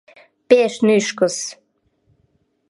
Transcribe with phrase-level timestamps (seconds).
[0.49, 1.37] —Пеш нӱшкыс!